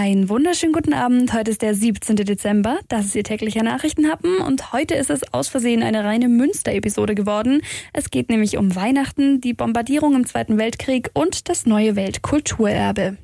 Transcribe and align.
Einen 0.00 0.28
wunderschönen 0.28 0.72
guten 0.72 0.92
Abend. 0.92 1.32
Heute 1.32 1.50
ist 1.50 1.60
der 1.60 1.74
17. 1.74 2.14
Dezember. 2.14 2.78
Das 2.86 3.06
ist 3.06 3.16
Ihr 3.16 3.24
täglicher 3.24 3.64
Nachrichtenhappen 3.64 4.38
und 4.38 4.72
heute 4.72 4.94
ist 4.94 5.10
es 5.10 5.34
aus 5.34 5.48
Versehen 5.48 5.82
eine 5.82 6.04
reine 6.04 6.28
Münster-Episode 6.28 7.16
geworden. 7.16 7.62
Es 7.92 8.08
geht 8.08 8.28
nämlich 8.28 8.58
um 8.58 8.76
Weihnachten, 8.76 9.40
die 9.40 9.54
Bombardierung 9.54 10.14
im 10.14 10.24
Zweiten 10.24 10.56
Weltkrieg 10.56 11.10
und 11.14 11.48
das 11.48 11.66
neue 11.66 11.96
Weltkulturerbe. 11.96 13.16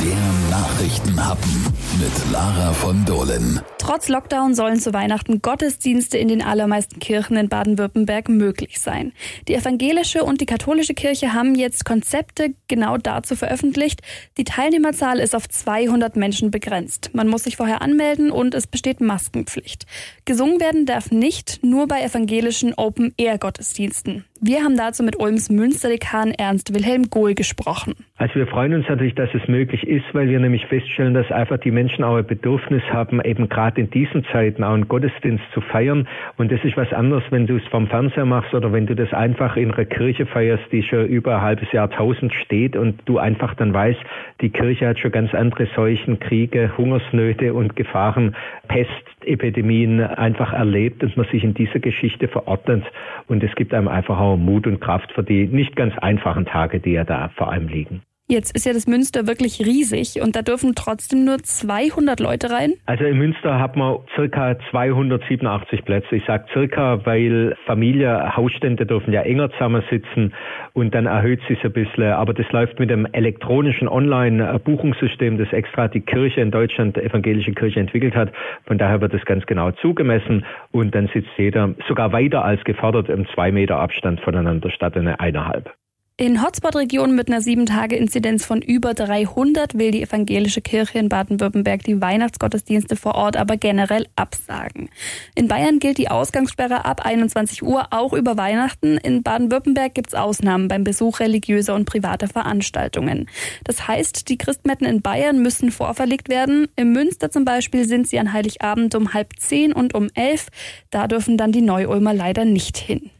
Der 0.00 0.50
Nachrichtenhappen 0.50 1.66
mit 1.98 2.32
Lara 2.32 2.72
von 2.72 3.04
Dohlen. 3.04 3.60
Trotz 3.78 4.08
Lockdown 4.08 4.54
sollen 4.54 4.78
zu 4.78 4.92
Weihnachten 4.92 5.42
Gottesdienste 5.42 6.18
in 6.18 6.28
den 6.28 6.40
allermeisten 6.40 7.00
Kirchen 7.00 7.36
in 7.36 7.48
Baden-Württemberg 7.48 8.28
möglich 8.28 8.78
sein. 8.78 9.12
Die 9.48 9.54
evangelische 9.54 10.22
und 10.22 10.40
die 10.40 10.46
katholische 10.46 10.94
Kirche 10.94 11.32
haben 11.32 11.56
jetzt 11.56 11.84
Konzepte 11.84 12.54
genau 12.68 12.96
dazu 12.96 13.34
veröffentlicht. 13.34 14.02
Die 14.36 14.44
Teilnehmerzahl 14.44 15.18
ist 15.18 15.34
auf 15.34 15.48
200 15.48 16.14
Menschen 16.14 16.52
begrenzt. 16.52 17.10
Man 17.14 17.26
muss 17.26 17.42
sich 17.44 17.56
vorher 17.56 17.82
anmelden 17.82 18.30
und 18.30 18.54
es 18.54 18.68
besteht 18.68 19.00
Maskenpflicht. 19.00 19.86
Gesungen 20.24 20.60
werden 20.60 20.86
darf 20.86 21.10
nicht 21.10 21.64
nur 21.64 21.88
bei 21.88 22.02
evangelischen 22.02 22.74
Open-Air-Gottesdiensten. 22.74 24.24
Wir 24.40 24.62
haben 24.62 24.76
dazu 24.76 25.02
mit 25.02 25.18
Ulms 25.18 25.50
Münsterdekan 25.50 26.30
Ernst 26.30 26.72
Wilhelm 26.72 27.10
Gohl 27.10 27.34
gesprochen. 27.34 27.94
Also 28.18 28.36
wir 28.36 28.46
freuen 28.46 28.72
uns 28.72 28.88
natürlich, 28.88 29.16
dass 29.16 29.28
es 29.34 29.48
möglich 29.48 29.84
ist, 29.84 30.04
weil 30.12 30.28
wir 30.28 30.38
nämlich 30.38 30.64
feststellen, 30.66 31.12
dass 31.14 31.30
einfach 31.32 31.58
die 31.58 31.72
Menschen 31.72 32.04
auch 32.04 32.16
ein 32.16 32.26
Bedürfnis 32.26 32.82
haben, 32.92 33.20
eben 33.24 33.48
gerade 33.48 33.80
in 33.80 33.90
diesen 33.90 34.24
Zeiten 34.30 34.62
auch 34.62 34.74
einen 34.74 34.86
Gottesdienst 34.86 35.42
zu 35.54 35.60
feiern. 35.60 36.06
Und 36.36 36.52
das 36.52 36.62
ist 36.62 36.76
was 36.76 36.92
anderes, 36.92 37.24
wenn 37.30 37.48
du 37.48 37.56
es 37.56 37.66
vom 37.68 37.88
Fernseher 37.88 38.26
machst 38.26 38.54
oder 38.54 38.72
wenn 38.72 38.86
du 38.86 38.94
das 38.94 39.12
einfach 39.12 39.56
in 39.56 39.72
einer 39.72 39.84
Kirche 39.84 40.26
feierst, 40.26 40.64
die 40.70 40.84
schon 40.84 41.06
über 41.06 41.36
ein 41.36 41.42
halbes 41.42 41.72
Jahrtausend 41.72 42.32
steht 42.34 42.76
und 42.76 43.00
du 43.06 43.18
einfach 43.18 43.54
dann 43.54 43.74
weißt, 43.74 44.00
die 44.40 44.50
Kirche 44.50 44.86
hat 44.86 45.00
schon 45.00 45.10
ganz 45.10 45.34
andere 45.34 45.66
Seuchen, 45.74 46.20
Kriege, 46.20 46.72
Hungersnöte 46.78 47.54
und 47.54 47.74
Gefahren, 47.74 48.36
Pestepidemien 48.68 50.00
einfach 50.00 50.52
erlebt 50.52 51.02
und 51.02 51.16
man 51.16 51.26
sich 51.26 51.42
in 51.42 51.54
dieser 51.54 51.80
Geschichte 51.80 52.28
verordnet. 52.28 52.84
Und 53.26 53.42
es 53.42 53.54
gibt 53.56 53.74
einem 53.74 53.88
einfach 53.88 54.18
auch 54.18 54.27
Mut 54.36 54.66
und 54.66 54.80
Kraft 54.80 55.12
für 55.12 55.22
die 55.22 55.46
nicht 55.46 55.76
ganz 55.76 55.96
einfachen 55.98 56.46
Tage, 56.46 56.80
die 56.80 56.92
ja 56.92 57.04
da 57.04 57.30
vor 57.36 57.50
allem 57.50 57.68
liegen. 57.68 58.02
Jetzt 58.30 58.54
ist 58.54 58.66
ja 58.66 58.74
das 58.74 58.86
Münster 58.86 59.26
wirklich 59.26 59.58
riesig 59.58 60.20
und 60.20 60.36
da 60.36 60.42
dürfen 60.42 60.74
trotzdem 60.74 61.24
nur 61.24 61.38
200 61.38 62.20
Leute 62.20 62.50
rein? 62.50 62.74
Also 62.84 63.04
in 63.04 63.16
Münster 63.16 63.58
hat 63.58 63.74
man 63.74 64.00
circa 64.14 64.54
287 64.70 65.82
Plätze. 65.82 66.16
Ich 66.16 66.26
sage 66.26 66.44
circa, 66.52 67.06
weil 67.06 67.56
Familie, 67.64 68.36
Hausstände 68.36 68.84
dürfen 68.84 69.14
ja 69.14 69.22
enger 69.22 69.50
zusammensitzen 69.52 70.34
und 70.74 70.94
dann 70.94 71.06
erhöht 71.06 71.40
sich 71.48 71.64
ein 71.64 71.72
bisschen. 71.72 72.12
Aber 72.12 72.34
das 72.34 72.44
läuft 72.52 72.78
mit 72.78 72.90
dem 72.90 73.06
elektronischen 73.12 73.88
Online-Buchungssystem, 73.88 75.38
das 75.38 75.50
extra 75.54 75.88
die 75.88 76.02
Kirche 76.02 76.42
in 76.42 76.50
Deutschland, 76.50 76.96
die 76.96 77.04
evangelische 77.04 77.52
Kirche 77.52 77.80
entwickelt 77.80 78.14
hat. 78.14 78.30
Von 78.66 78.76
daher 78.76 79.00
wird 79.00 79.14
das 79.14 79.24
ganz 79.24 79.46
genau 79.46 79.70
zugemessen 79.70 80.44
und 80.70 80.94
dann 80.94 81.08
sitzt 81.14 81.30
jeder 81.38 81.74
sogar 81.88 82.12
weiter 82.12 82.44
als 82.44 82.62
gefordert 82.64 83.08
im 83.08 83.26
zwei 83.34 83.50
Meter 83.50 83.78
Abstand 83.78 84.20
voneinander 84.20 84.70
statt 84.70 84.98
eine 84.98 85.18
eineinhalb. 85.18 85.72
In 86.20 86.42
Hotspot-Regionen 86.42 87.14
mit 87.14 87.28
einer 87.28 87.40
7-Tage-Inzidenz 87.40 88.44
von 88.44 88.60
über 88.60 88.92
300 88.92 89.78
will 89.78 89.92
die 89.92 90.02
evangelische 90.02 90.60
Kirche 90.60 90.98
in 90.98 91.08
Baden-Württemberg 91.08 91.84
die 91.84 92.00
Weihnachtsgottesdienste 92.00 92.96
vor 92.96 93.14
Ort 93.14 93.36
aber 93.36 93.56
generell 93.56 94.04
absagen. 94.16 94.90
In 95.36 95.46
Bayern 95.46 95.78
gilt 95.78 95.96
die 95.96 96.10
Ausgangssperre 96.10 96.84
ab 96.84 97.06
21 97.06 97.62
Uhr 97.62 97.86
auch 97.92 98.14
über 98.14 98.36
Weihnachten. 98.36 98.96
In 98.96 99.22
Baden-Württemberg 99.22 99.94
gibt 99.94 100.08
es 100.08 100.14
Ausnahmen 100.14 100.66
beim 100.66 100.82
Besuch 100.82 101.20
religiöser 101.20 101.76
und 101.76 101.84
privater 101.84 102.26
Veranstaltungen. 102.26 103.30
Das 103.62 103.86
heißt, 103.86 104.28
die 104.28 104.38
Christmetten 104.38 104.88
in 104.88 105.02
Bayern 105.02 105.40
müssen 105.40 105.70
vorverlegt 105.70 106.28
werden. 106.28 106.66
Im 106.74 106.90
Münster 106.90 107.30
zum 107.30 107.44
Beispiel 107.44 107.86
sind 107.86 108.08
sie 108.08 108.18
an 108.18 108.32
Heiligabend 108.32 108.96
um 108.96 109.14
halb 109.14 109.38
zehn 109.38 109.72
und 109.72 109.94
um 109.94 110.08
elf. 110.14 110.48
Da 110.90 111.06
dürfen 111.06 111.36
dann 111.36 111.52
die 111.52 111.62
Neu-Ulmer 111.62 112.12
leider 112.12 112.44
nicht 112.44 112.76
hin. 112.76 113.12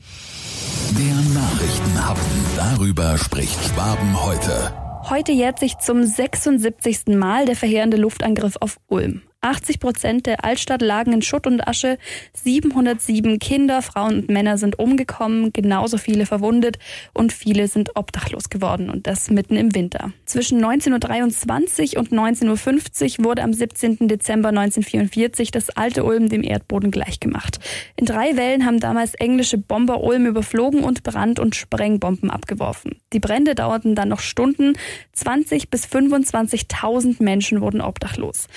Der 0.97 1.15
Nachrichtenhappen. 1.35 2.23
Darüber 2.57 3.19
spricht 3.19 3.63
Schwaben 3.65 4.25
heute. 4.25 4.73
Heute 5.11 5.33
jährt 5.33 5.59
sich 5.59 5.79
zum 5.79 6.05
76. 6.05 7.09
Mal 7.09 7.45
der 7.45 7.57
verheerende 7.57 7.97
Luftangriff 7.99 8.57
auf 8.61 8.79
Ulm. 8.89 9.23
80 9.41 9.79
Prozent 9.79 10.27
der 10.27 10.45
Altstadt 10.45 10.83
lagen 10.83 11.13
in 11.13 11.23
Schutt 11.23 11.47
und 11.47 11.67
Asche. 11.67 11.97
707 12.35 13.39
Kinder, 13.39 13.83
Frauen 13.83 14.21
und 14.21 14.29
Männer 14.29 14.59
sind 14.59 14.79
umgekommen, 14.79 15.53
genauso 15.53 15.97
viele 15.97 16.27
verwundet 16.27 16.79
und 17.15 17.33
viele 17.33 17.69
sind 17.69 17.97
obdachlos 17.97 18.51
geworden 18.51 18.91
und 18.91 19.07
das 19.07 19.31
mitten 19.31 19.57
im 19.57 19.75
Winter. 19.75 20.13
Zwischen 20.25 20.63
19.23 20.65 21.95
Uhr 21.95 22.01
und 22.01 22.11
19.50 22.11 23.21
Uhr 23.21 23.25
wurde 23.25 23.43
am 23.43 23.53
17. 23.53 24.09
Dezember 24.09 24.49
1944 24.49 25.53
das 25.53 25.71
alte 25.71 26.05
Ulm 26.05 26.29
dem 26.29 26.43
Erdboden 26.43 26.91
gleichgemacht. 26.91 27.61
In 27.97 28.07
drei 28.07 28.37
Wellen 28.37 28.67
haben 28.67 28.81
damals 28.81 29.15
englische 29.15 29.59
Bomber 29.59 30.03
Ulm 30.03 30.27
überflogen 30.27 30.83
und 30.83 31.05
Brand- 31.05 31.39
und 31.39 31.55
Sprengbomben 31.55 32.31
abgeworfen. 32.31 32.97
Die 33.13 33.21
Brände 33.21 33.55
dauerten 33.55 33.95
dann 33.95 34.09
noch 34.09 34.21
Stunden. 34.21 34.75
20 35.13 35.71
bis 35.71 35.87
25.000 35.87 37.23
Menschen 37.23 37.61
wurden 37.61 37.81
obdachlos. 37.81 38.49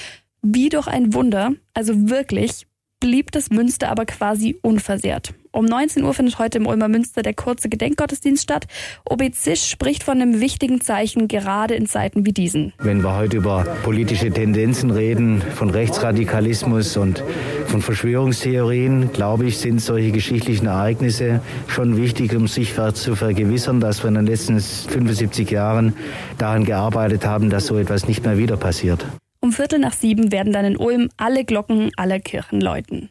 Wie 0.44 0.70
durch 0.70 0.88
ein 0.88 1.14
Wunder, 1.14 1.52
also 1.76 2.10
wirklich, 2.10 2.66
blieb 3.00 3.32
das 3.32 3.52
Münster 3.52 3.90
aber 3.90 4.06
quasi 4.06 4.58
unversehrt. 4.64 5.36
Um 5.52 5.66
19 5.66 6.04
Uhr 6.04 6.14
findet 6.16 6.40
heute 6.40 6.58
im 6.58 6.66
Ulmer 6.66 6.88
Münster 6.88 7.22
der 7.22 7.36
kurze 7.36 7.70
Gedenkgottesdienst 7.70 8.42
statt. 8.42 8.66
OB 9.08 9.34
Zisch 9.34 9.66
spricht 9.66 10.04
von 10.04 10.20
einem 10.20 10.40
wichtigen 10.40 10.82
Zeichen, 10.82 11.28
gerade 11.28 11.76
in 11.76 11.86
Zeiten 11.86 12.26
wie 12.26 12.32
diesen. 12.32 12.74
Wenn 12.80 13.04
wir 13.04 13.16
heute 13.16 13.38
über 13.38 13.66
politische 13.84 14.32
Tendenzen 14.32 14.90
reden, 14.90 15.42
von 15.42 15.70
Rechtsradikalismus 15.70 16.98
und 16.98 17.24
von 17.68 17.82
Verschwörungstheorien, 17.82 19.12
glaube 19.14 19.46
ich, 19.46 19.60
sind 19.60 19.80
solche 19.80 20.12
geschichtlichen 20.12 20.66
Ereignisse 20.66 21.42
schon 21.68 21.98
wichtig, 21.98 22.34
um 22.36 22.48
sich 22.48 22.74
zu 22.94 23.16
vergewissern, 23.16 23.80
dass 23.80 24.04
wir 24.04 24.08
in 24.08 24.16
den 24.16 24.26
letzten 24.26 24.60
75 24.60 25.52
Jahren 25.52 25.94
daran 26.40 26.66
gearbeitet 26.66 27.26
haben, 27.28 27.52
dass 27.52 27.68
so 27.68 27.78
etwas 27.78 28.08
nicht 28.08 28.26
mehr 28.26 28.40
wieder 28.40 28.58
passiert. 28.58 29.06
Um 29.44 29.52
Viertel 29.52 29.80
nach 29.80 29.94
sieben 29.94 30.32
werden 30.32 30.54
dann 30.54 30.66
in 30.66 30.78
Ulm 30.78 31.10
alle 31.18 31.44
Glocken 31.44 31.90
aller 31.98 32.20
Kirchen 32.20 32.62
läuten. 32.62 33.10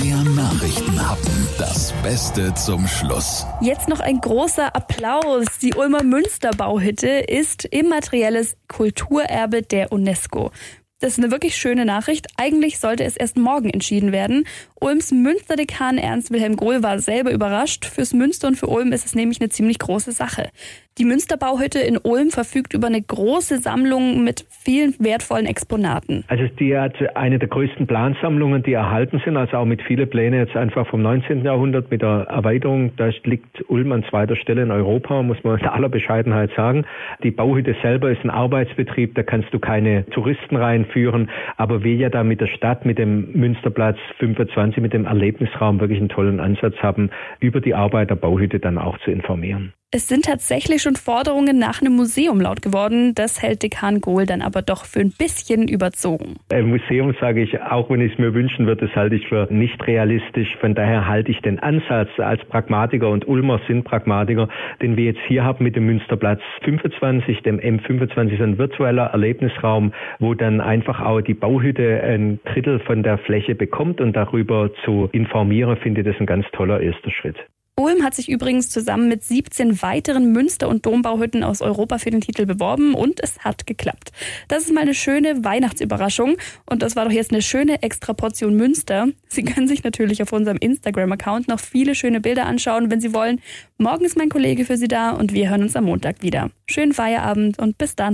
Der 0.00 0.22
Nachrichtenhappen. 0.22 1.48
Das 1.58 1.92
Beste 2.00 2.54
zum 2.54 2.86
Schluss. 2.86 3.44
Jetzt 3.60 3.88
noch 3.88 3.98
ein 3.98 4.20
großer 4.20 4.76
Applaus. 4.76 5.46
Die 5.60 5.74
Ulmer 5.74 6.04
Münsterbauhütte 6.04 7.08
ist 7.08 7.64
immaterielles 7.64 8.56
Kulturerbe 8.68 9.62
der 9.62 9.90
UNESCO. 9.90 10.52
Das 11.00 11.14
ist 11.14 11.18
eine 11.18 11.32
wirklich 11.32 11.56
schöne 11.56 11.84
Nachricht. 11.84 12.28
Eigentlich 12.36 12.78
sollte 12.78 13.02
es 13.02 13.16
erst 13.16 13.36
morgen 13.36 13.68
entschieden 13.68 14.12
werden. 14.12 14.46
Ulms 14.80 15.10
Münsterdekan 15.10 15.98
Ernst 15.98 16.30
Wilhelm 16.30 16.54
Gohl 16.56 16.84
war 16.84 17.00
selber 17.00 17.32
überrascht. 17.32 17.84
Fürs 17.84 18.12
Münster 18.12 18.46
und 18.46 18.56
für 18.56 18.68
Ulm 18.68 18.92
ist 18.92 19.04
es 19.04 19.16
nämlich 19.16 19.40
eine 19.40 19.50
ziemlich 19.50 19.80
große 19.80 20.12
Sache. 20.12 20.50
Die 20.96 21.04
Münsterbauhütte 21.04 21.80
in 21.80 21.98
Ulm 22.00 22.30
verfügt 22.30 22.72
über 22.72 22.86
eine 22.86 23.02
große 23.02 23.58
Sammlung 23.58 24.22
mit 24.22 24.46
vielen 24.48 24.94
wertvollen 25.00 25.44
Exponaten. 25.44 26.22
Also 26.28 26.44
die 26.46 26.78
hat 26.78 26.94
eine 27.16 27.40
der 27.40 27.48
größten 27.48 27.88
Plansammlungen, 27.88 28.62
die 28.62 28.74
erhalten 28.74 29.20
sind, 29.24 29.36
also 29.36 29.56
auch 29.56 29.64
mit 29.64 29.82
vielen 29.82 30.08
Plänen 30.08 30.38
jetzt 30.38 30.54
einfach 30.54 30.86
vom 30.86 31.02
19. 31.02 31.44
Jahrhundert 31.44 31.90
mit 31.90 32.02
der 32.02 32.28
Erweiterung. 32.30 32.92
Da 32.96 33.10
liegt 33.24 33.68
Ulm 33.68 33.90
an 33.90 34.04
zweiter 34.08 34.36
Stelle 34.36 34.62
in 34.62 34.70
Europa, 34.70 35.20
muss 35.24 35.42
man 35.42 35.58
in 35.58 35.66
aller 35.66 35.88
Bescheidenheit 35.88 36.52
sagen. 36.54 36.84
Die 37.24 37.32
Bauhütte 37.32 37.74
selber 37.82 38.12
ist 38.12 38.22
ein 38.22 38.30
Arbeitsbetrieb, 38.30 39.16
da 39.16 39.24
kannst 39.24 39.52
du 39.52 39.58
keine 39.58 40.06
Touristen 40.10 40.54
reinführen, 40.54 41.28
aber 41.56 41.82
wir 41.82 41.96
ja 41.96 42.08
da 42.08 42.22
mit 42.22 42.40
der 42.40 42.46
Stadt, 42.46 42.86
mit 42.86 42.98
dem 42.98 43.32
Münsterplatz 43.32 43.98
25, 44.20 44.80
mit 44.80 44.92
dem 44.92 45.06
Erlebnisraum 45.06 45.80
wirklich 45.80 45.98
einen 45.98 46.08
tollen 46.08 46.38
Ansatz 46.38 46.76
haben, 46.76 47.10
über 47.40 47.60
die 47.60 47.74
Arbeit 47.74 48.10
der 48.10 48.14
Bauhütte 48.14 48.60
dann 48.60 48.78
auch 48.78 48.96
zu 48.98 49.10
informieren. 49.10 49.72
Es 49.96 50.08
sind 50.08 50.24
tatsächlich 50.24 50.82
schon 50.82 50.96
Forderungen 50.96 51.56
nach 51.60 51.80
einem 51.80 51.94
Museum 51.94 52.40
laut 52.40 52.62
geworden. 52.62 53.14
Das 53.14 53.40
hält 53.40 53.62
Dekan 53.62 54.00
Gohl 54.00 54.26
dann 54.26 54.42
aber 54.42 54.60
doch 54.60 54.86
für 54.86 54.98
ein 54.98 55.12
bisschen 55.16 55.68
überzogen. 55.68 56.34
Ein 56.50 56.66
Museum 56.66 57.14
sage 57.20 57.42
ich, 57.42 57.62
auch 57.62 57.88
wenn 57.90 58.00
ich 58.00 58.14
es 58.14 58.18
mir 58.18 58.34
wünschen 58.34 58.66
würde, 58.66 58.88
das 58.88 58.96
halte 58.96 59.14
ich 59.14 59.28
für 59.28 59.46
nicht 59.52 59.86
realistisch. 59.86 60.48
Von 60.60 60.74
daher 60.74 61.06
halte 61.06 61.30
ich 61.30 61.40
den 61.42 61.60
Ansatz 61.60 62.08
als 62.18 62.44
Pragmatiker 62.46 63.08
und 63.08 63.28
Ulmer 63.28 63.60
sind 63.68 63.84
Pragmatiker, 63.84 64.48
den 64.82 64.96
wir 64.96 65.04
jetzt 65.04 65.20
hier 65.28 65.44
haben 65.44 65.62
mit 65.62 65.76
dem 65.76 65.86
Münsterplatz 65.86 66.40
25, 66.64 67.42
dem 67.42 67.60
M25, 67.60 68.42
ein 68.42 68.58
virtueller 68.58 69.10
Erlebnisraum, 69.12 69.92
wo 70.18 70.34
dann 70.34 70.60
einfach 70.60 70.98
auch 70.98 71.20
die 71.20 71.34
Bauhütte 71.34 72.02
ein 72.02 72.40
Drittel 72.46 72.80
von 72.80 73.04
der 73.04 73.18
Fläche 73.18 73.54
bekommt 73.54 74.00
und 74.00 74.16
darüber 74.16 74.70
zu 74.84 75.08
informieren, 75.12 75.76
finde 75.76 76.00
ich 76.00 76.06
das 76.08 76.16
ein 76.18 76.26
ganz 76.26 76.46
toller 76.50 76.80
erster 76.80 77.12
Schritt. 77.12 77.36
Ulm 77.76 78.04
hat 78.04 78.14
sich 78.14 78.28
übrigens 78.28 78.70
zusammen 78.70 79.08
mit 79.08 79.24
17 79.24 79.82
weiteren 79.82 80.30
Münster- 80.30 80.68
und 80.68 80.86
Dombauhütten 80.86 81.42
aus 81.42 81.60
Europa 81.60 81.98
für 81.98 82.10
den 82.10 82.20
Titel 82.20 82.46
beworben 82.46 82.94
und 82.94 83.18
es 83.20 83.40
hat 83.40 83.66
geklappt. 83.66 84.12
Das 84.46 84.62
ist 84.62 84.72
mal 84.72 84.82
eine 84.82 84.94
schöne 84.94 85.44
Weihnachtsüberraschung 85.44 86.36
und 86.66 86.82
das 86.82 86.94
war 86.94 87.04
doch 87.04 87.10
jetzt 87.10 87.32
eine 87.32 87.42
schöne 87.42 87.82
Extraportion 87.82 88.54
Münster. 88.54 89.08
Sie 89.26 89.42
können 89.42 89.66
sich 89.66 89.82
natürlich 89.82 90.22
auf 90.22 90.32
unserem 90.32 90.58
Instagram-Account 90.58 91.48
noch 91.48 91.58
viele 91.58 91.96
schöne 91.96 92.20
Bilder 92.20 92.46
anschauen, 92.46 92.92
wenn 92.92 93.00
Sie 93.00 93.12
wollen. 93.12 93.40
Morgen 93.76 94.04
ist 94.04 94.16
mein 94.16 94.28
Kollege 94.28 94.64
für 94.64 94.76
Sie 94.76 94.86
da 94.86 95.10
und 95.10 95.32
wir 95.32 95.50
hören 95.50 95.62
uns 95.62 95.74
am 95.74 95.86
Montag 95.86 96.22
wieder. 96.22 96.52
Schönen 96.66 96.92
Feierabend 96.92 97.58
und 97.58 97.76
bis 97.76 97.96
dann. 97.96 98.12